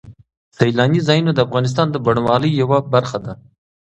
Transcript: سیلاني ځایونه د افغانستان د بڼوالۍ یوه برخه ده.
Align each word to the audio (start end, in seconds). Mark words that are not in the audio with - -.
سیلاني 0.57 0.99
ځایونه 1.07 1.31
د 1.33 1.39
افغانستان 1.47 1.87
د 1.91 1.95
بڼوالۍ 2.05 2.51
یوه 2.61 2.77
برخه 2.93 3.17
ده. 3.25 3.33